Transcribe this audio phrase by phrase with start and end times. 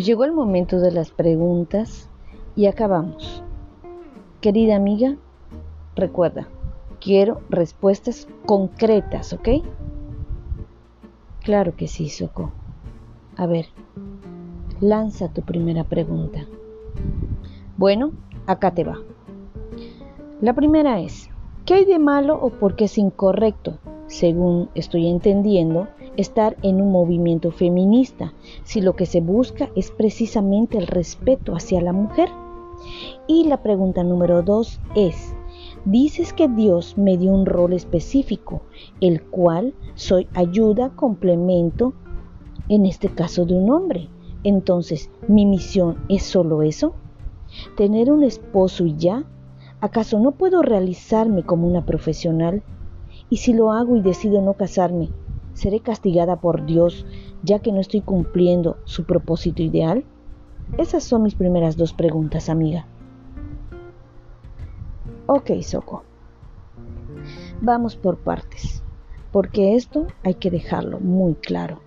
[0.00, 2.08] Pues llegó el momento de las preguntas
[2.56, 3.42] y acabamos.
[4.40, 5.18] Querida amiga,
[5.94, 6.48] recuerda,
[7.02, 9.48] quiero respuestas concretas, ¿ok?
[11.42, 12.50] Claro que sí, Soco.
[13.36, 13.66] A ver,
[14.80, 16.46] lanza tu primera pregunta.
[17.76, 18.12] Bueno,
[18.46, 18.96] acá te va.
[20.40, 21.28] La primera es,
[21.66, 23.76] ¿qué hay de malo o por qué es incorrecto,
[24.10, 30.76] según estoy entendiendo, estar en un movimiento feminista si lo que se busca es precisamente
[30.76, 32.28] el respeto hacia la mujer?
[33.28, 35.32] Y la pregunta número dos es,
[35.84, 38.62] dices que Dios me dio un rol específico,
[39.00, 41.94] el cual soy ayuda, complemento,
[42.68, 44.08] en este caso de un hombre.
[44.42, 46.94] Entonces, ¿mi misión es solo eso?
[47.76, 49.24] ¿Tener un esposo y ya?
[49.80, 52.64] ¿Acaso no puedo realizarme como una profesional?
[53.30, 55.08] Y si lo hago y decido no casarme,
[55.54, 57.06] ¿seré castigada por Dios
[57.42, 60.04] ya que no estoy cumpliendo su propósito ideal?
[60.76, 62.86] Esas son mis primeras dos preguntas, amiga.
[65.26, 66.02] Ok, Soco.
[67.60, 68.82] Vamos por partes,
[69.30, 71.80] porque esto hay que dejarlo muy claro.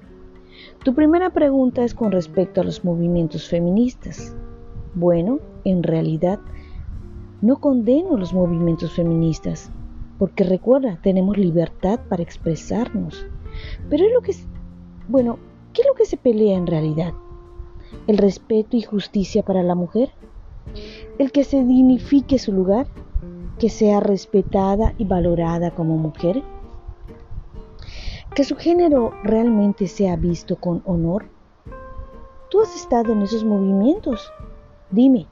[0.83, 4.35] Tu primera pregunta es con respecto a los movimientos feministas.
[4.95, 6.39] Bueno, en realidad,
[7.41, 9.71] no condeno los movimientos feministas,
[10.23, 13.27] porque recuerda, tenemos libertad para expresarnos.
[13.89, 14.33] Pero es lo que,
[15.09, 15.37] bueno,
[15.73, 17.13] ¿qué es lo que se pelea en realidad?
[18.07, 20.11] el respeto y justicia para la mujer,
[21.17, 22.87] el que se dignifique su lugar,
[23.59, 26.41] que sea respetada y valorada como mujer,
[28.33, 31.25] que su género realmente sea visto con honor.
[32.49, 34.31] Tú has estado en esos movimientos.
[34.89, 35.27] Dime,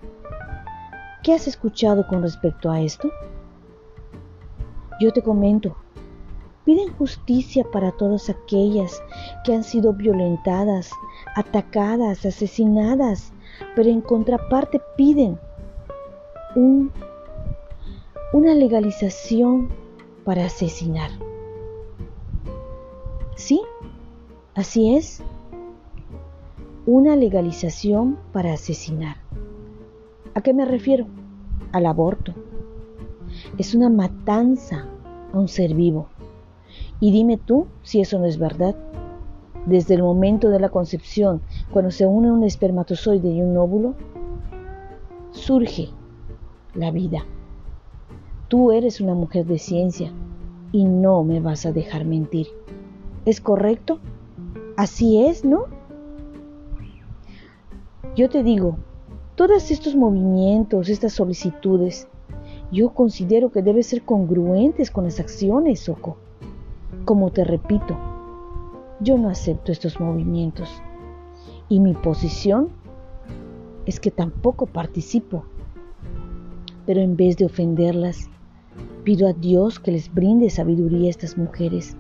[1.24, 3.10] ¿qué has escuchado con respecto a esto?
[5.02, 5.76] Yo te comento,
[6.64, 9.02] piden justicia para todas aquellas
[9.44, 10.92] que han sido violentadas,
[11.36, 13.34] atacadas, asesinadas,
[13.76, 15.40] pero en contraparte piden
[16.56, 19.70] una legalización
[20.24, 21.10] para asesinar.
[23.36, 23.60] ¿Sí?
[24.54, 25.24] Así es.
[26.86, 29.18] Una legalización para asesinar.
[30.36, 31.08] ¿A qué me refiero?
[31.72, 32.36] Al aborto.
[33.58, 34.88] Es una matanza
[35.34, 36.08] a un ser vivo.
[37.00, 38.76] Y dime tú si eso no es verdad.
[39.66, 41.42] Desde el momento de la concepción,
[41.72, 43.94] cuando se une un espermatozoide y un óvulo,
[45.32, 45.90] surge
[46.74, 47.26] la vida.
[48.48, 50.12] Tú eres una mujer de ciencia
[50.72, 52.48] y no me vas a dejar mentir.
[53.26, 54.00] ¿Es correcto?
[54.78, 55.66] Así es, ¿no?
[58.16, 58.78] Yo te digo,
[59.36, 62.08] todos estos movimientos, estas solicitudes,
[62.72, 66.18] yo considero que deben ser congruentes con las acciones, Soco.
[67.06, 67.98] Como te repito,
[69.02, 70.82] yo no acepto estos movimientos
[71.68, 72.70] y mi posición
[73.86, 75.44] es que tampoco participo.
[76.86, 78.30] Pero en vez de ofenderlas,
[79.04, 81.98] pido a Dios que les brinde sabiduría a estas mujeres,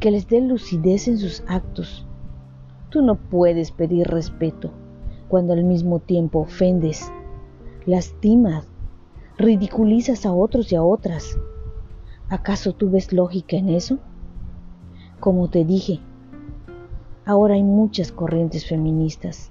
[0.00, 2.06] que les dé lucidez en sus actos.
[2.90, 4.70] Tú no puedes pedir respeto
[5.28, 7.10] cuando al mismo tiempo ofendes,
[7.84, 8.66] lastimas,
[9.38, 11.36] ridiculizas a otros y a otras.
[12.28, 13.98] ¿Acaso tú ves lógica en eso?
[15.20, 16.00] Como te dije,
[17.28, 19.50] Ahora hay muchas corrientes feministas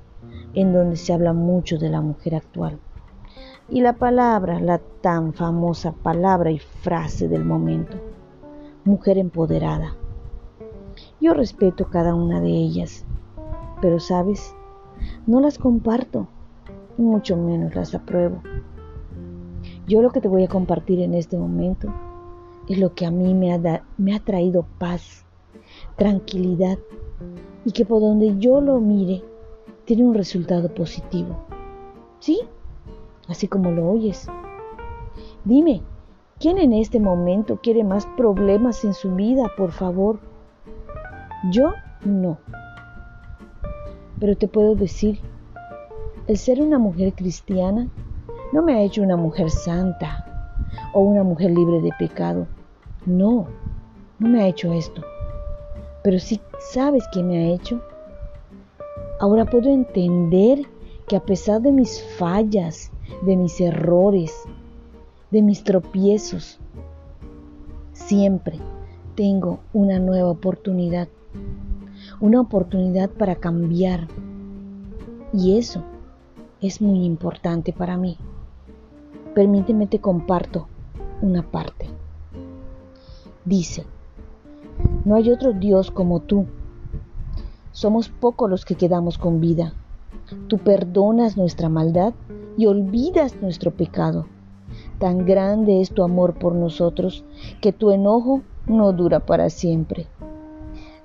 [0.53, 2.79] en donde se habla mucho de la mujer actual.
[3.67, 7.97] Y la palabra, la tan famosa palabra y frase del momento,
[8.85, 9.93] mujer empoderada.
[11.19, 13.03] Yo respeto cada una de ellas,
[13.81, 14.55] pero sabes,
[15.27, 16.29] no las comparto,
[16.97, 18.41] mucho menos las apruebo.
[19.87, 21.93] Yo lo que te voy a compartir en este momento
[22.67, 25.25] es lo que a mí me ha, me ha traído paz,
[25.95, 26.79] tranquilidad
[27.65, 29.21] y que por donde yo lo mire
[29.85, 31.37] tiene un resultado positivo.
[32.19, 32.41] ¿Sí?
[33.27, 34.27] Así como lo oyes.
[35.43, 35.83] Dime,
[36.39, 40.19] ¿quién en este momento quiere más problemas en su vida, por favor?
[41.51, 41.73] Yo
[42.03, 42.39] no.
[44.19, 45.19] Pero te puedo decir,
[46.25, 47.87] el ser una mujer cristiana
[48.55, 50.23] no me ha hecho una mujer santa
[50.93, 52.47] o una mujer libre de pecado.
[53.05, 53.47] No,
[54.17, 55.01] no me ha hecho esto.
[56.05, 56.39] Pero sí
[56.71, 57.81] sabes qué me ha hecho.
[59.19, 60.61] Ahora puedo entender
[61.05, 62.93] que a pesar de mis fallas,
[63.25, 64.33] de mis errores,
[65.31, 66.57] de mis tropiezos,
[67.91, 68.57] siempre
[69.15, 71.09] tengo una nueva oportunidad.
[72.21, 74.07] Una oportunidad para cambiar.
[75.33, 75.83] Y eso
[76.61, 78.17] es muy importante para mí.
[79.35, 80.67] Permíteme te comparto
[81.21, 81.89] una parte.
[83.43, 83.85] Dice,
[85.03, 86.45] no hay otro Dios como tú.
[87.73, 89.73] Somos pocos los que quedamos con vida.
[90.47, 92.13] Tú perdonas nuestra maldad
[92.55, 94.25] y olvidas nuestro pecado.
[94.99, 97.25] Tan grande es tu amor por nosotros
[97.59, 100.07] que tu enojo no dura para siempre.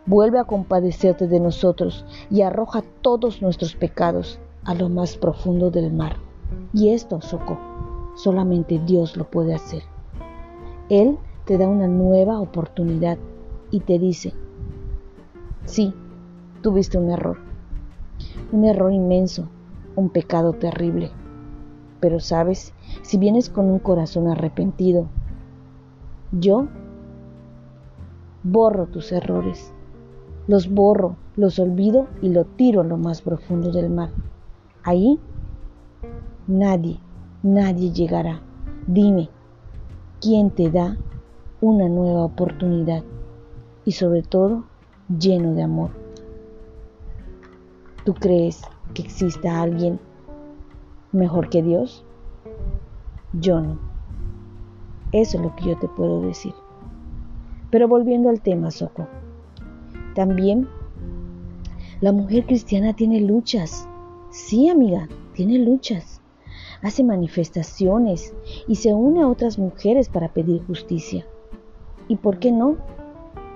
[0.07, 5.93] Vuelve a compadecerte de nosotros y arroja todos nuestros pecados a lo más profundo del
[5.93, 6.15] mar.
[6.73, 7.59] Y esto, Soco,
[8.23, 9.83] solamente Dios lo puede hacer.
[10.89, 13.19] Él te da una nueva oportunidad
[13.71, 14.35] y te dice,
[15.65, 15.95] sí,
[16.63, 17.39] tuviste un error,
[18.53, 19.49] un error inmenso,
[19.97, 21.11] un pecado terrible.
[22.01, 22.73] Pero sabes,
[23.03, 25.07] si vienes con un corazón arrepentido,
[26.33, 26.69] yo
[28.43, 29.73] borro tus errores,
[30.47, 34.11] los borro, los olvido y lo tiro a lo más profundo del mar.
[34.83, 35.19] Ahí
[36.47, 37.01] nadie,
[37.43, 38.41] nadie llegará.
[38.87, 39.31] Dime,
[40.21, 40.97] ¿quién te da
[41.61, 43.05] una nueva oportunidad?
[43.85, 44.65] Y sobre todo,
[45.09, 45.91] lleno de amor.
[48.05, 48.63] ¿Tú crees
[48.95, 50.01] que exista alguien
[51.13, 52.05] mejor que Dios?
[53.33, 53.79] Yo no.
[55.13, 56.55] Eso es lo que yo te puedo decir.
[57.71, 59.07] Pero volviendo al tema, Soco,
[60.15, 60.69] también
[62.01, 63.87] la mujer cristiana tiene luchas.
[64.31, 66.10] Sí, amiga, tiene luchas.
[66.83, 68.35] Hace manifestaciones
[68.67, 71.27] y se une a otras mujeres para pedir justicia.
[72.09, 72.77] ¿Y por qué no?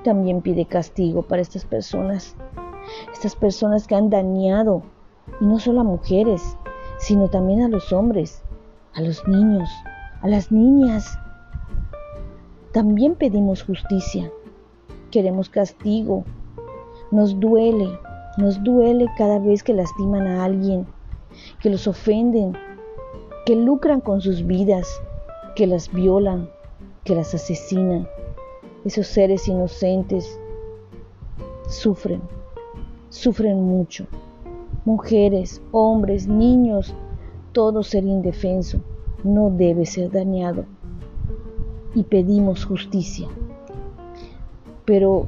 [0.03, 2.37] También pide castigo para estas personas.
[3.12, 4.82] Estas personas que han dañado,
[5.41, 6.56] y no solo a mujeres,
[6.99, 8.43] sino también a los hombres,
[8.93, 9.70] a los niños,
[10.20, 11.19] a las niñas.
[12.73, 14.31] También pedimos justicia,
[15.11, 16.25] queremos castigo,
[17.11, 17.88] nos duele,
[18.37, 20.87] nos duele cada vez que lastiman a alguien,
[21.61, 22.56] que los ofenden,
[23.44, 24.88] que lucran con sus vidas,
[25.56, 26.49] que las violan,
[27.05, 28.08] que las asesinan.
[28.85, 30.38] Esos seres inocentes
[31.69, 32.20] sufren,
[33.11, 34.06] sufren mucho
[34.85, 36.94] mujeres, hombres, niños,
[37.52, 38.81] todo ser indefenso
[39.23, 40.64] no debe ser dañado.
[41.94, 43.29] Y pedimos justicia.
[44.85, 45.26] Pero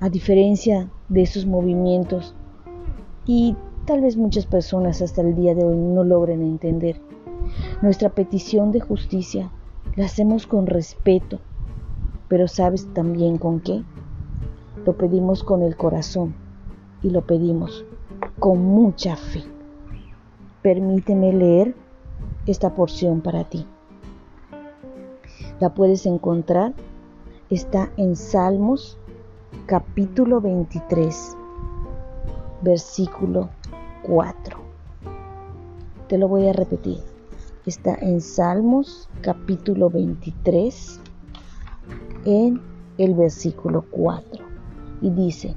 [0.00, 2.34] a diferencia de esos movimientos,
[3.26, 3.56] y
[3.86, 7.00] tal vez muchas personas hasta el día de hoy no logren entender,
[7.82, 9.50] nuestra petición de justicia
[9.96, 11.40] la hacemos con respeto,
[12.28, 13.82] pero ¿sabes también con qué?
[14.86, 16.34] Lo pedimos con el corazón
[17.02, 17.84] y lo pedimos
[18.38, 19.42] con mucha fe.
[20.62, 21.74] Permíteme leer
[22.46, 23.66] esta porción para ti.
[25.60, 26.72] La puedes encontrar,
[27.50, 28.98] está en Salmos
[29.66, 31.36] capítulo 23,
[32.62, 33.50] versículo
[34.02, 34.58] 4.
[36.08, 37.11] Te lo voy a repetir.
[37.64, 40.98] Está en Salmos capítulo 23,
[42.24, 42.60] en
[42.98, 44.44] el versículo 4.
[45.00, 45.54] Y dice,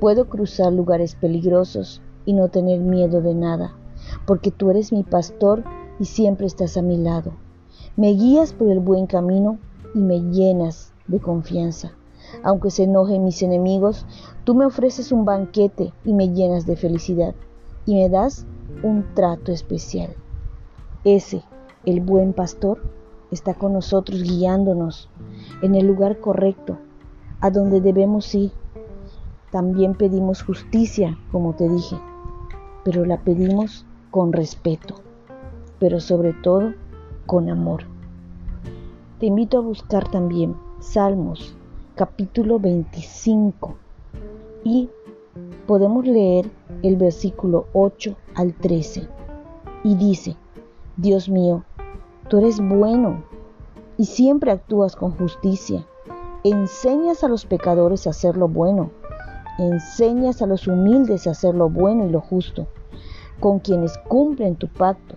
[0.00, 3.74] Puedo cruzar lugares peligrosos y no tener miedo de nada,
[4.26, 5.62] porque tú eres mi pastor
[5.98, 7.32] y siempre estás a mi lado.
[7.98, 9.58] Me guías por el buen camino
[9.94, 11.92] y me llenas de confianza.
[12.42, 14.06] Aunque se enojen mis enemigos,
[14.44, 17.34] tú me ofreces un banquete y me llenas de felicidad
[17.84, 18.46] y me das
[18.82, 20.16] un trato especial.
[21.04, 21.42] Ese,
[21.84, 22.82] el buen pastor,
[23.30, 25.08] está con nosotros guiándonos
[25.62, 26.78] en el lugar correcto,
[27.40, 28.52] a donde debemos ir
[29.50, 31.96] también pedimos justicia, como te dije,
[32.84, 34.94] pero la pedimos con respeto,
[35.80, 36.72] pero sobre todo
[37.26, 37.82] con amor.
[39.18, 41.56] Te invito a buscar también Salmos
[41.96, 43.74] capítulo 25
[44.62, 44.88] y
[45.66, 46.48] podemos leer
[46.84, 49.08] el versículo 8 al 13
[49.82, 50.36] y dice,
[51.00, 51.64] Dios mío,
[52.28, 53.22] tú eres bueno
[53.96, 55.86] y siempre actúas con justicia,
[56.44, 58.90] enseñas a los pecadores a hacer lo bueno
[59.60, 62.66] enseñas a los humildes a hacer lo bueno y lo justo,
[63.40, 65.16] con quienes cumplen tu pacto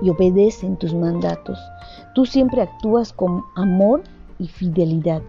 [0.00, 1.58] y obedecen tus mandatos.
[2.14, 4.02] Tú siempre actúas con amor
[4.38, 5.22] y fidelidad.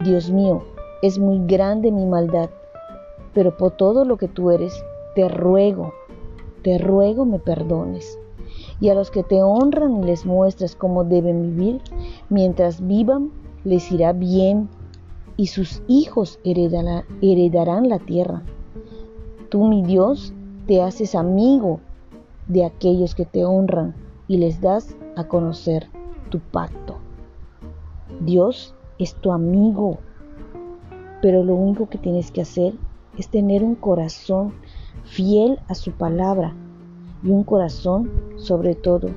[0.00, 0.64] Dios mío,
[1.02, 2.48] es muy grande mi maldad,
[3.34, 4.82] pero por todo lo que tú eres,
[5.14, 5.92] te ruego,
[6.62, 8.18] te ruego me perdones.
[8.80, 11.82] Y a los que te honran y les muestras cómo deben vivir,
[12.30, 13.30] mientras vivan,
[13.64, 14.68] les irá bien
[15.36, 18.42] y sus hijos heredarán, la tierra.
[19.48, 20.34] Tú, mi Dios,
[20.66, 21.80] te haces amigo
[22.46, 23.94] de aquellos que te honran
[24.28, 25.88] y les das a conocer
[26.30, 26.96] tu pacto.
[28.20, 29.98] Dios es tu amigo,
[31.22, 32.74] pero lo único que tienes que hacer
[33.16, 34.52] es tener un corazón
[35.04, 36.54] fiel a su palabra
[37.22, 39.08] y un corazón sobre todo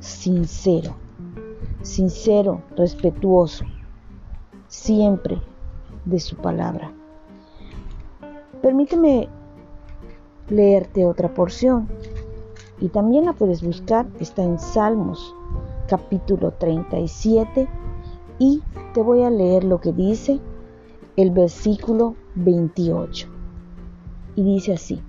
[0.00, 0.94] sincero,
[1.82, 3.64] sincero, respetuoso,
[4.68, 5.40] siempre
[6.04, 6.92] de su palabra.
[8.60, 9.28] Permíteme
[10.48, 11.88] leerte otra porción.
[12.80, 15.34] Y también la puedes buscar, está en Salmos
[15.88, 17.68] capítulo 37
[18.38, 18.62] y
[18.94, 20.40] te voy a leer lo que dice
[21.16, 23.28] el versículo 28.
[24.34, 25.02] Y dice así,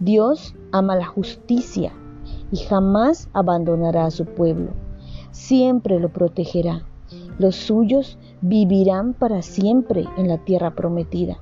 [0.00, 1.92] Dios ama la justicia
[2.50, 4.70] y jamás abandonará a su pueblo,
[5.30, 6.86] siempre lo protegerá.
[7.38, 11.38] Los suyos vivirán para siempre en la tierra prometida.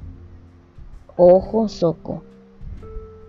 [1.17, 2.25] Ojo, Soco,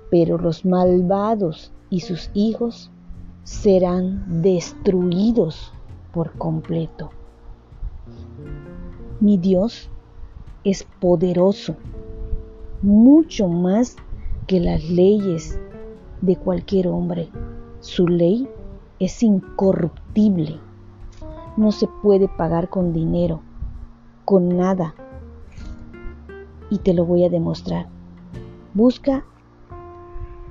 [0.10, 2.90] pero los malvados y sus hijos
[3.44, 5.74] serán destruidos
[6.12, 7.12] por completo.
[9.20, 9.90] Mi Dios
[10.64, 11.76] es poderoso,
[12.82, 13.96] mucho más
[14.50, 15.60] que las leyes
[16.22, 17.30] de cualquier hombre.
[17.82, 18.50] Su ley
[18.98, 20.60] es incorruptible.
[21.56, 23.42] No se puede pagar con dinero,
[24.26, 24.96] con nada.
[26.72, 27.90] Y te lo voy a demostrar.
[28.74, 29.24] Busca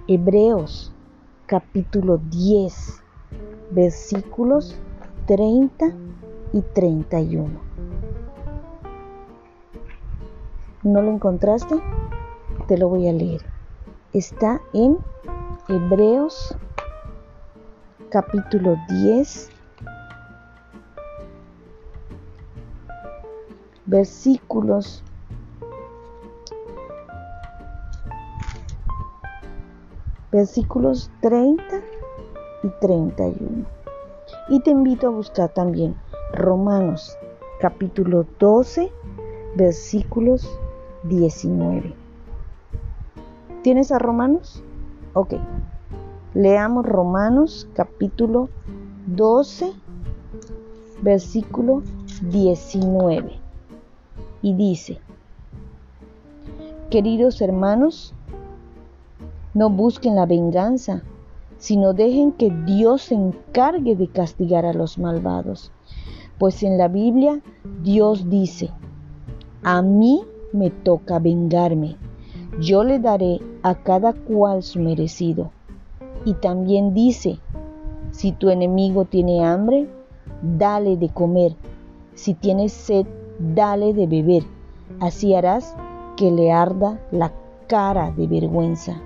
[0.06, 0.92] Hebreos
[1.46, 3.02] capítulo 10,
[3.72, 4.76] versículos
[5.26, 5.86] 30
[6.52, 7.48] y 31.
[10.84, 11.74] ¿No lo encontraste?
[12.68, 13.57] Te lo voy a leer.
[14.14, 14.96] Está en
[15.68, 16.56] Hebreos
[18.08, 19.50] capítulo 10,
[23.84, 25.04] versículos
[30.32, 31.62] versículos 30
[32.62, 33.66] y 31.
[34.48, 35.94] Y te invito a buscar también
[36.32, 37.14] Romanos
[37.60, 38.90] capítulo 12
[39.54, 40.48] versículos
[41.02, 41.97] 19.
[43.68, 44.62] ¿Tienes a Romanos?
[45.12, 45.34] Ok.
[46.32, 48.48] Leamos Romanos capítulo
[49.08, 49.74] 12
[51.02, 51.82] versículo
[52.22, 53.30] 19.
[54.40, 55.00] Y dice,
[56.88, 58.14] queridos hermanos,
[59.52, 61.02] no busquen la venganza,
[61.58, 65.72] sino dejen que Dios se encargue de castigar a los malvados.
[66.38, 67.42] Pues en la Biblia
[67.82, 68.70] Dios dice,
[69.62, 71.98] a mí me toca vengarme,
[72.60, 75.50] yo le daré a cada cual su merecido.
[76.24, 77.38] Y también dice,
[78.10, 79.88] si tu enemigo tiene hambre,
[80.42, 81.54] dale de comer,
[82.14, 83.06] si tiene sed,
[83.38, 84.42] dale de beber,
[85.00, 85.74] así harás
[86.16, 87.32] que le arda la
[87.68, 89.00] cara de vergüenza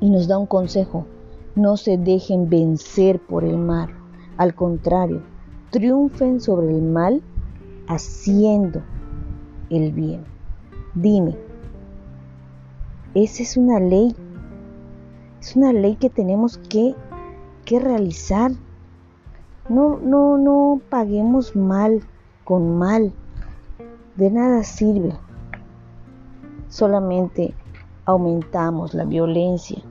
[0.00, 1.06] y nos da un consejo.
[1.54, 3.88] No se dejen vencer por el mal.
[4.36, 5.22] Al contrario,
[5.70, 7.22] triunfen sobre el mal
[7.88, 8.82] haciendo
[9.70, 10.24] el bien.
[10.94, 11.36] Dime,
[13.24, 14.14] esa es una ley.
[15.40, 16.94] Es una ley que tenemos que,
[17.64, 18.50] que realizar.
[19.70, 22.02] No, no, no paguemos mal
[22.44, 23.14] con mal.
[24.16, 25.14] De nada sirve.
[26.68, 27.54] Solamente
[28.04, 29.82] aumentamos la violencia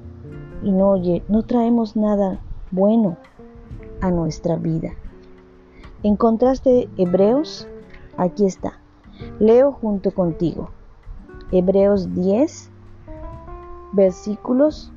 [0.61, 0.95] y no,
[1.27, 2.39] no traemos nada
[2.69, 3.17] bueno
[4.01, 4.91] a nuestra vida.
[6.03, 7.67] ¿Encontraste Hebreos?
[8.17, 8.79] Aquí está.
[9.39, 10.69] Leo junto contigo.
[11.51, 12.71] Hebreos 10,
[13.95, 14.91] versículos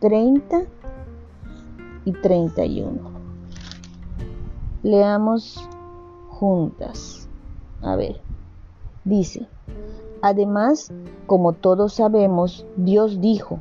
[0.00, 0.64] 30
[2.04, 2.98] y 31.
[4.82, 5.68] Leamos
[6.28, 7.28] juntas.
[7.80, 8.20] A ver,
[9.04, 9.48] dice,
[10.26, 10.90] Además,
[11.26, 13.58] como todos sabemos, Dios dijo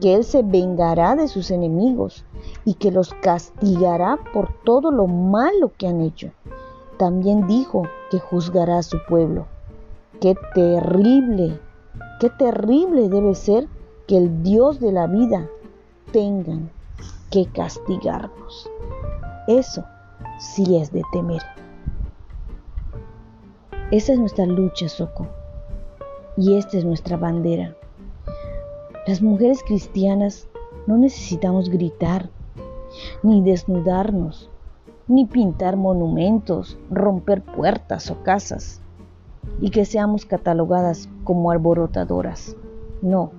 [0.00, 2.24] que Él se vengará de sus enemigos
[2.64, 6.32] y que los castigará por todo lo malo que han hecho.
[6.98, 9.46] También dijo que juzgará a su pueblo.
[10.20, 11.60] Qué terrible,
[12.20, 13.68] qué terrible debe ser
[14.06, 15.48] que el Dios de la vida
[16.12, 16.58] tenga
[17.30, 18.70] que castigarnos.
[19.48, 19.84] Eso
[20.38, 21.42] sí es de temer.
[23.90, 25.26] Esa es nuestra lucha, Soco
[26.36, 27.76] y esta es nuestra bandera.
[29.06, 30.48] Las mujeres cristianas
[30.86, 32.30] no necesitamos gritar,
[33.22, 34.50] ni desnudarnos,
[35.08, 38.80] ni pintar monumentos, romper puertas o casas,
[39.60, 42.56] y que seamos catalogadas como alborotadoras.
[43.00, 43.32] No.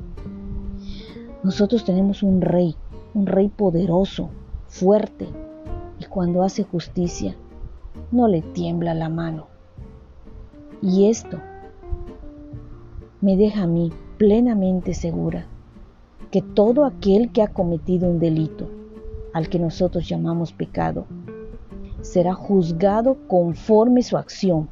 [1.43, 2.75] Nosotros tenemos un rey,
[3.13, 4.29] un rey poderoso,
[4.67, 5.27] fuerte,
[5.99, 7.35] y cuando hace justicia,
[8.11, 9.47] no le tiembla la mano.
[10.81, 11.39] Y esto
[13.21, 15.47] me deja a mí plenamente segura
[16.31, 18.67] que todo aquel que ha cometido un delito,
[19.33, 21.05] al que nosotros llamamos pecado,
[22.01, 24.69] será juzgado conforme su acción.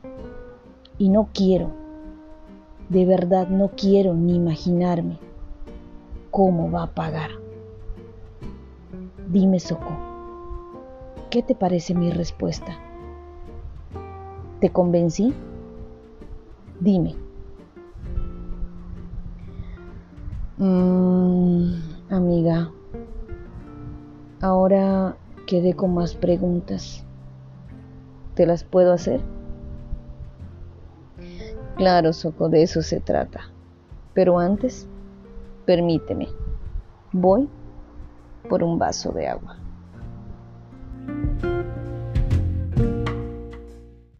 [1.02, 1.72] Y no quiero,
[2.90, 5.18] de verdad no quiero ni imaginarme
[6.30, 7.32] cómo va a pagar.
[9.28, 9.98] Dime, Soco,
[11.32, 12.78] ¿qué te parece mi respuesta?
[14.60, 15.34] ¿Te convencí?
[16.80, 17.16] Dime.
[20.60, 21.74] Mm,
[22.12, 22.72] amiga,
[24.40, 25.18] ahora
[25.48, 27.04] quedé con más preguntas.
[28.36, 29.41] ¿Te las puedo hacer?
[31.82, 33.56] Claro, Soco, de eso se trata.
[34.14, 34.88] Pero antes,
[35.66, 36.28] permíteme.
[37.12, 37.50] Voy
[38.48, 39.61] por un vaso de agua.